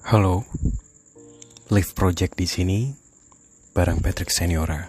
[0.00, 0.48] Halo,
[1.68, 2.88] Live Project di sini,
[3.76, 4.88] bareng Patrick Seniora.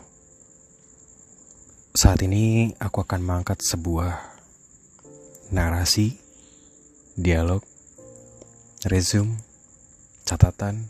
[1.91, 4.15] Saat ini aku akan mengangkat sebuah
[5.51, 6.15] narasi,
[7.19, 7.60] dialog,
[8.87, 9.35] resume,
[10.24, 10.87] catatan,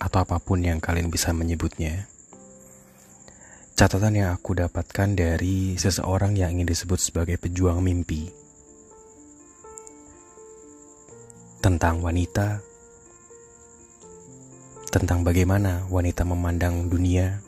[0.00, 2.08] atau apa pun yang kalian bisa menyebutnya.
[3.76, 8.32] Catatan yang aku dapatkan dari seseorang yang ingin disebut sebagai pejuang mimpi.
[11.60, 12.69] Tentang wanita
[14.90, 17.38] tentang bagaimana wanita memandang dunia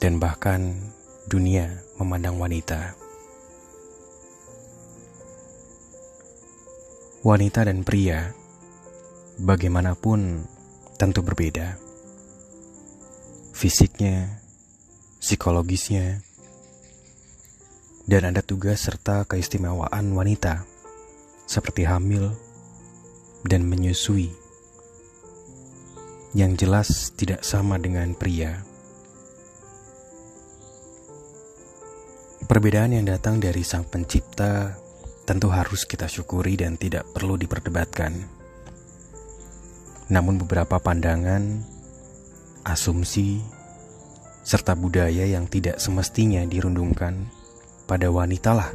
[0.00, 0.72] dan bahkan
[1.28, 2.96] dunia memandang wanita.
[7.20, 8.32] Wanita dan pria
[9.36, 10.48] bagaimanapun
[10.96, 11.76] tentu berbeda.
[13.52, 14.40] Fisiknya,
[15.20, 16.24] psikologisnya,
[18.08, 20.64] dan ada tugas serta keistimewaan wanita
[21.44, 22.32] seperti hamil
[23.44, 24.45] dan menyusui
[26.36, 28.60] yang jelas tidak sama dengan pria.
[32.44, 34.76] Perbedaan yang datang dari Sang Pencipta
[35.24, 38.12] tentu harus kita syukuri dan tidak perlu diperdebatkan.
[40.12, 41.64] Namun, beberapa pandangan,
[42.68, 43.40] asumsi,
[44.44, 47.32] serta budaya yang tidak semestinya dirundungkan
[47.88, 48.70] pada wanita lah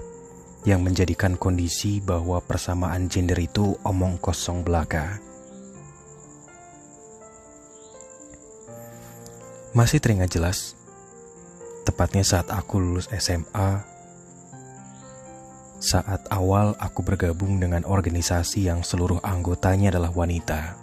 [0.66, 5.31] yang menjadikan kondisi bahwa persamaan gender itu omong kosong belaka.
[9.72, 10.76] Masih teringat jelas,
[11.88, 13.88] tepatnya saat aku lulus SMA,
[15.82, 20.78] saat awal aku bergabung dengan organisasi yang seluruh anggotanya adalah wanita.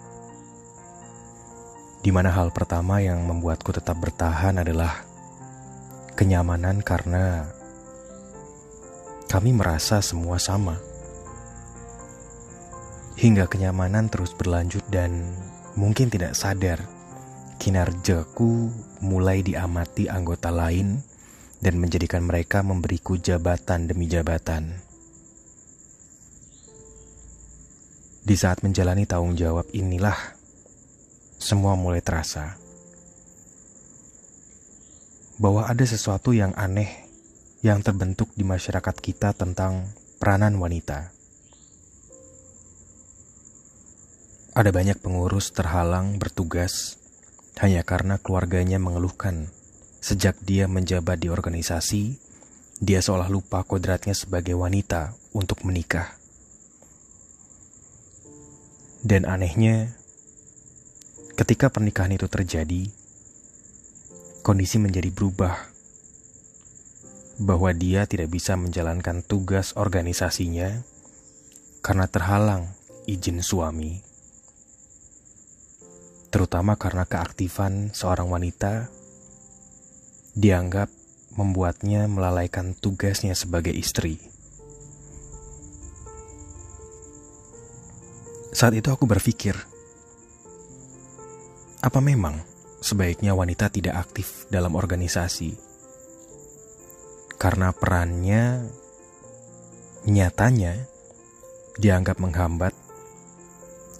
[2.02, 5.06] Di mana hal pertama yang membuatku tetap bertahan adalah
[6.18, 7.46] kenyamanan karena
[9.30, 10.80] kami merasa semua sama.
[13.20, 15.36] Hingga kenyamanan terus berlanjut dan
[15.78, 16.97] mungkin tidak sadar
[17.58, 18.70] Kinerjaku
[19.02, 21.02] mulai diamati anggota lain
[21.58, 24.78] dan menjadikan mereka memberiku jabatan demi jabatan.
[28.22, 30.38] Di saat menjalani tanggung jawab inilah
[31.42, 32.54] semua mulai terasa
[35.42, 37.06] bahwa ada sesuatu yang aneh
[37.66, 39.90] yang terbentuk di masyarakat kita tentang
[40.22, 41.10] peranan wanita.
[44.54, 46.98] Ada banyak pengurus terhalang bertugas
[47.58, 49.50] hanya karena keluarganya mengeluhkan.
[49.98, 52.14] Sejak dia menjabat di organisasi,
[52.78, 56.14] dia seolah lupa kodratnya sebagai wanita untuk menikah.
[59.02, 59.94] Dan anehnya,
[61.34, 62.90] ketika pernikahan itu terjadi,
[64.46, 65.74] kondisi menjadi berubah.
[67.38, 70.82] Bahwa dia tidak bisa menjalankan tugas organisasinya
[71.86, 72.74] karena terhalang
[73.06, 74.07] izin suami
[76.28, 78.92] terutama karena keaktifan seorang wanita
[80.36, 80.92] dianggap
[81.34, 84.18] membuatnya melalaikan tugasnya sebagai istri.
[88.52, 89.54] Saat itu aku berpikir,
[91.78, 92.42] apa memang
[92.82, 95.54] sebaiknya wanita tidak aktif dalam organisasi?
[97.38, 98.66] Karena perannya
[100.10, 100.74] nyatanya
[101.78, 102.74] dianggap menghambat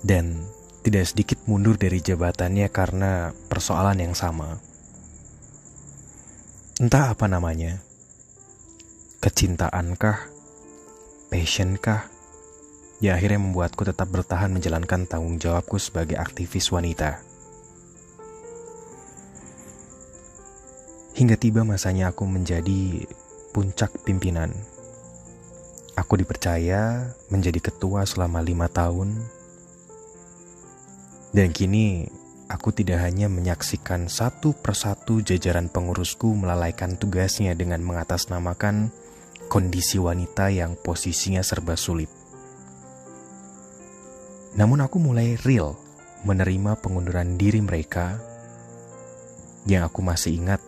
[0.03, 0.43] dan
[0.89, 4.57] tidak sedikit mundur dari jabatannya karena persoalan yang sama.
[6.81, 7.85] Entah apa namanya,
[9.21, 10.33] kecintaankah,
[11.29, 12.09] passionkah,
[13.05, 17.21] ya akhirnya membuatku tetap bertahan menjalankan tanggung jawabku sebagai aktivis wanita.
[21.21, 23.05] Hingga tiba masanya aku menjadi
[23.53, 24.57] puncak pimpinan.
[26.01, 29.37] Aku dipercaya menjadi ketua selama lima tahun
[31.33, 32.09] dan kini
[32.49, 38.89] aku tidak hanya menyaksikan satu persatu jajaran pengurusku melalaikan tugasnya dengan mengatasnamakan
[39.53, 42.09] kondisi wanita yang posisinya serba sulit.
[44.57, 45.77] Namun aku mulai real
[46.25, 48.19] menerima pengunduran diri mereka
[49.69, 50.59] yang aku masih ingat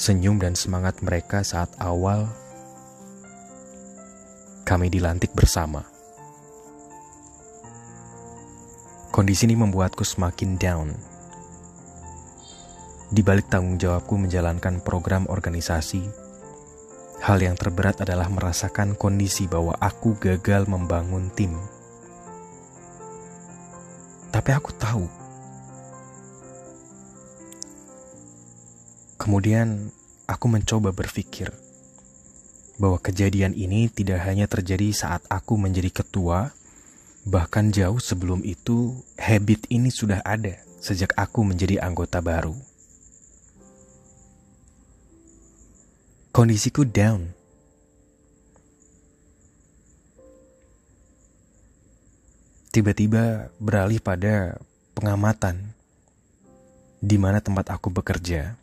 [0.00, 2.30] senyum dan semangat mereka saat awal
[4.64, 5.91] kami dilantik bersama.
[9.12, 10.88] Kondisi ini membuatku semakin down.
[13.12, 16.00] Di balik tanggung jawabku menjalankan program organisasi,
[17.20, 21.52] hal yang terberat adalah merasakan kondisi bahwa aku gagal membangun tim.
[24.32, 25.04] Tapi aku tahu.
[29.20, 29.92] Kemudian
[30.24, 31.52] aku mencoba berpikir
[32.80, 36.56] bahwa kejadian ini tidak hanya terjadi saat aku menjadi ketua
[37.22, 42.58] Bahkan jauh sebelum itu, habit ini sudah ada sejak aku menjadi anggota baru.
[46.34, 47.30] Kondisiku down.
[52.74, 54.58] Tiba-tiba beralih pada
[54.96, 55.76] pengamatan
[56.98, 58.56] di mana tempat aku bekerja,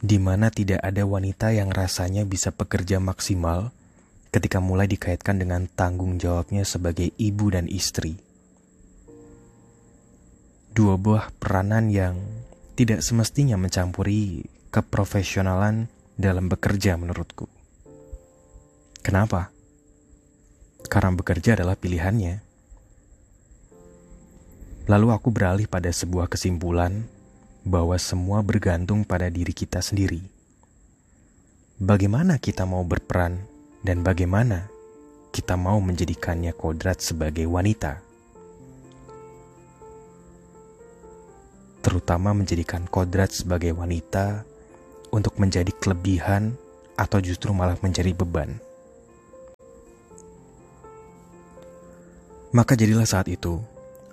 [0.00, 3.74] di mana tidak ada wanita yang rasanya bisa bekerja maksimal
[4.34, 8.18] ketika mulai dikaitkan dengan tanggung jawabnya sebagai ibu dan istri.
[10.74, 12.18] Dua buah peranan yang
[12.74, 14.42] tidak semestinya mencampuri
[14.74, 15.86] keprofesionalan
[16.18, 17.46] dalam bekerja menurutku.
[19.06, 19.54] Kenapa?
[20.90, 22.42] Karena bekerja adalah pilihannya.
[24.90, 27.06] Lalu aku beralih pada sebuah kesimpulan
[27.62, 30.26] bahwa semua bergantung pada diri kita sendiri.
[31.78, 33.53] Bagaimana kita mau berperan
[33.84, 34.72] dan bagaimana
[35.28, 38.00] kita mau menjadikannya kodrat sebagai wanita.
[41.84, 44.48] Terutama menjadikan kodrat sebagai wanita
[45.12, 46.56] untuk menjadi kelebihan
[46.96, 48.56] atau justru malah menjadi beban.
[52.56, 53.60] Maka jadilah saat itu,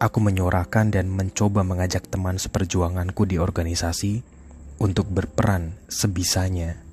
[0.02, 4.20] aku menyorakan dan mencoba mengajak teman seperjuanganku di organisasi
[4.82, 6.91] untuk berperan sebisanya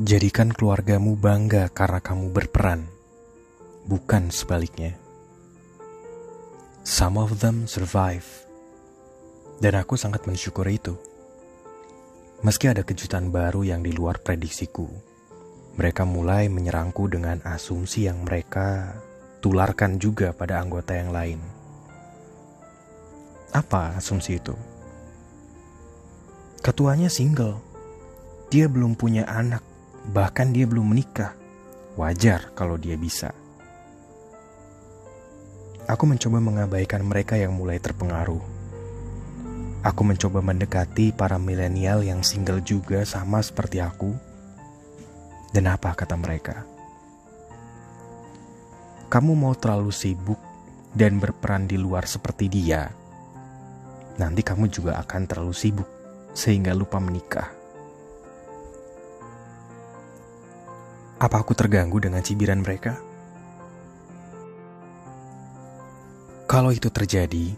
[0.00, 2.88] Jadikan keluargamu bangga karena kamu berperan,
[3.84, 4.96] bukan sebaliknya.
[6.88, 8.24] Some of them survive,
[9.60, 10.96] dan aku sangat mensyukuri itu.
[12.40, 14.88] Meski ada kejutan baru yang di luar prediksiku,
[15.76, 18.96] mereka mulai menyerangku dengan asumsi yang mereka
[19.44, 21.44] tularkan juga pada anggota yang lain.
[23.52, 24.56] Apa asumsi itu?
[26.64, 27.60] Ketuanya single,
[28.48, 29.60] dia belum punya anak
[30.10, 31.38] Bahkan dia belum menikah.
[31.94, 33.30] Wajar kalau dia bisa.
[35.86, 38.42] Aku mencoba mengabaikan mereka yang mulai terpengaruh.
[39.86, 44.10] Aku mencoba mendekati para milenial yang single juga sama seperti aku.
[45.54, 46.66] Dan apa kata mereka?
[49.10, 50.38] Kamu mau terlalu sibuk
[50.90, 52.90] dan berperan di luar seperti dia.
[54.18, 55.86] Nanti kamu juga akan terlalu sibuk
[56.34, 57.59] sehingga lupa menikah.
[61.20, 62.96] Apa aku terganggu dengan cibiran mereka?
[66.48, 67.52] Kalau itu terjadi,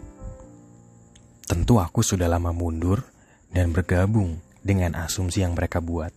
[1.47, 3.07] tentu aku sudah lama mundur
[3.55, 6.11] dan bergabung dengan asumsi yang mereka buat.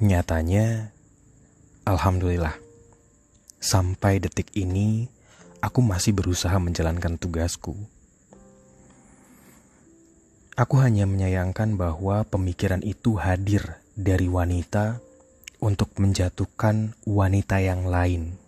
[0.00, 0.96] Nyatanya,
[1.84, 2.56] alhamdulillah,
[3.60, 5.12] sampai detik ini
[5.60, 7.76] aku masih berusaha menjalankan tugasku.
[10.56, 15.04] Aku hanya menyayangkan bahwa pemikiran itu hadir dari wanita
[15.58, 18.38] untuk menjatuhkan wanita yang lain.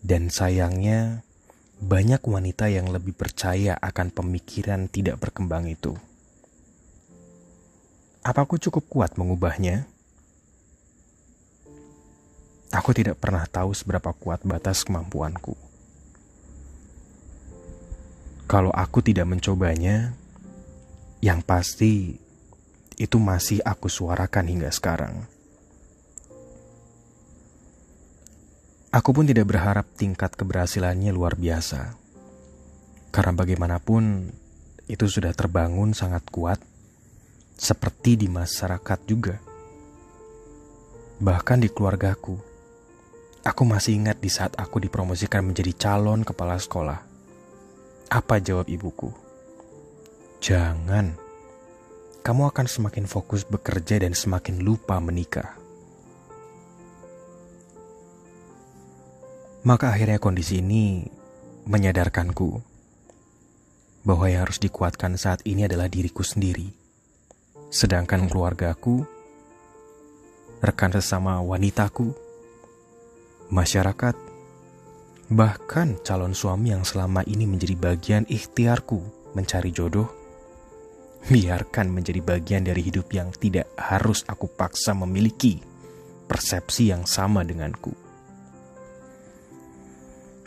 [0.00, 1.26] Dan sayangnya,
[1.76, 5.92] banyak wanita yang lebih percaya akan pemikiran tidak berkembang itu.
[8.24, 9.84] Apaku cukup kuat mengubahnya?
[12.74, 15.54] Aku tidak pernah tahu seberapa kuat batas kemampuanku.
[18.46, 20.14] Kalau aku tidak mencobanya,
[21.20, 22.18] yang pasti
[22.96, 25.35] itu masih aku suarakan hingga sekarang.
[28.96, 32.00] Aku pun tidak berharap tingkat keberhasilannya luar biasa.
[33.12, 34.32] Karena bagaimanapun
[34.88, 36.56] itu sudah terbangun sangat kuat
[37.60, 39.36] seperti di masyarakat juga.
[41.20, 42.40] Bahkan di keluargaku.
[43.44, 47.04] Aku masih ingat di saat aku dipromosikan menjadi calon kepala sekolah.
[48.08, 49.12] Apa jawab ibuku?
[50.40, 51.12] Jangan.
[52.24, 55.65] Kamu akan semakin fokus bekerja dan semakin lupa menikah.
[59.66, 61.02] Maka akhirnya kondisi ini
[61.66, 62.62] menyadarkanku
[64.06, 66.70] bahwa yang harus dikuatkan saat ini adalah diriku sendiri.
[67.74, 69.02] Sedangkan keluargaku,
[70.62, 72.14] rekan sesama wanitaku,
[73.50, 74.14] masyarakat,
[75.34, 79.02] bahkan calon suami yang selama ini menjadi bagian ikhtiarku
[79.34, 80.06] mencari jodoh,
[81.26, 85.58] biarkan menjadi bagian dari hidup yang tidak harus aku paksa memiliki
[86.30, 88.05] persepsi yang sama denganku.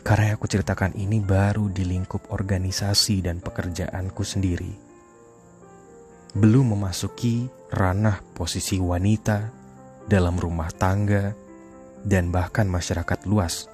[0.00, 4.72] Karena aku ceritakan ini baru di lingkup organisasi dan pekerjaanku sendiri.
[6.32, 9.50] Belum memasuki ranah posisi wanita
[10.08, 11.34] dalam rumah tangga
[12.00, 13.68] dan bahkan masyarakat luas.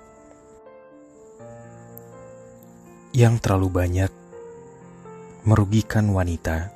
[3.14, 4.12] Yang terlalu banyak
[5.46, 6.74] merugikan wanita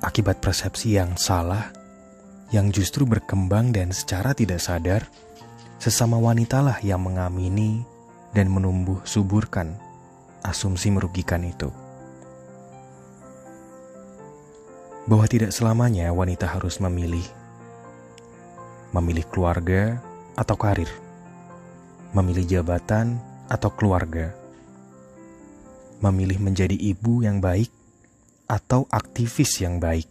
[0.00, 1.70] akibat persepsi yang salah
[2.54, 5.02] yang justru berkembang dan secara tidak sadar
[5.82, 7.84] sesama wanitalah yang mengamini
[8.36, 9.80] dan menumbuh suburkan
[10.44, 11.72] asumsi merugikan itu.
[15.08, 17.24] Bahwa tidak selamanya wanita harus memilih
[18.92, 19.96] memilih keluarga
[20.36, 20.90] atau karir,
[22.12, 23.16] memilih jabatan
[23.48, 24.36] atau keluarga,
[26.04, 27.72] memilih menjadi ibu yang baik
[28.44, 30.06] atau aktivis yang baik.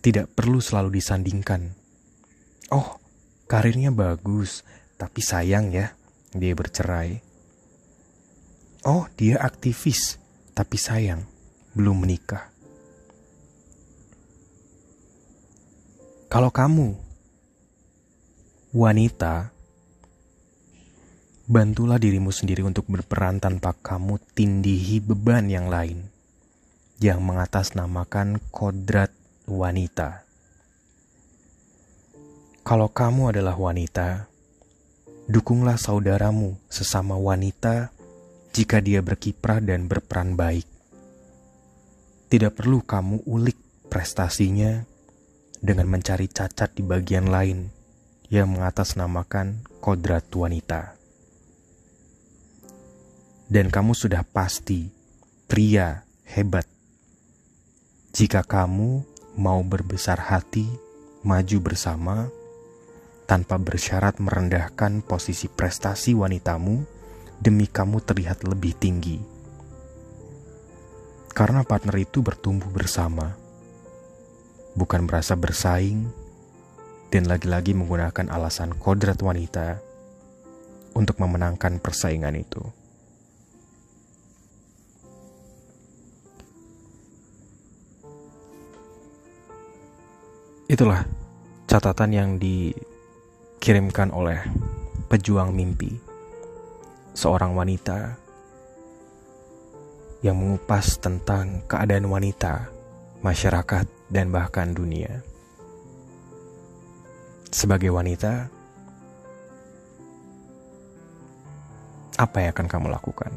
[0.00, 1.76] Tidak perlu selalu disandingkan.
[2.72, 2.96] Oh,
[3.44, 4.64] karirnya bagus,
[4.96, 5.92] tapi sayang ya,
[6.30, 7.18] dia bercerai.
[8.86, 10.16] Oh, dia aktivis,
[10.56, 11.26] tapi sayang,
[11.76, 12.48] belum menikah.
[16.30, 16.94] Kalau kamu
[18.70, 19.50] wanita,
[21.50, 26.06] bantulah dirimu sendiri untuk berperan tanpa kamu tindihi beban yang lain
[27.02, 29.10] yang mengatasnamakan kodrat
[29.50, 30.22] wanita.
[32.62, 34.29] Kalau kamu adalah wanita,
[35.30, 37.94] dukunglah saudaramu sesama wanita
[38.50, 40.66] jika dia berkiprah dan berperan baik.
[42.26, 44.82] Tidak perlu kamu ulik prestasinya
[45.62, 47.70] dengan mencari cacat di bagian lain
[48.26, 51.00] yang mengatasnamakan kodrat wanita
[53.50, 54.94] dan kamu sudah pasti
[55.50, 56.64] pria hebat.
[58.14, 59.02] Jika kamu
[59.34, 60.70] mau berbesar hati,
[61.26, 62.30] maju bersama,
[63.30, 66.82] tanpa bersyarat merendahkan posisi prestasi wanitamu
[67.38, 69.22] demi kamu terlihat lebih tinggi.
[71.30, 73.38] Karena partner itu bertumbuh bersama,
[74.74, 76.10] bukan merasa bersaing,
[77.14, 79.78] dan lagi-lagi menggunakan alasan kodrat wanita
[80.98, 82.66] untuk memenangkan persaingan itu.
[90.66, 91.06] Itulah
[91.70, 92.30] catatan yang
[93.60, 94.40] dikirimkan oleh
[95.12, 95.92] pejuang mimpi,
[97.12, 98.16] seorang wanita
[100.24, 102.72] yang mengupas tentang keadaan wanita,
[103.20, 105.20] masyarakat, dan bahkan dunia.
[107.52, 108.48] Sebagai wanita,
[112.16, 113.32] apa yang akan kamu lakukan?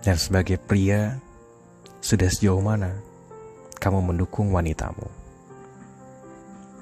[0.00, 1.20] Dan sebagai pria,
[2.00, 2.96] sudah sejauh mana
[3.84, 5.04] kamu mendukung wanitamu?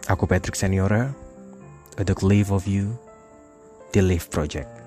[0.06, 1.25] Aku Patrick Seniora
[1.96, 2.94] untuk Live of You,
[3.92, 4.85] The Live Project.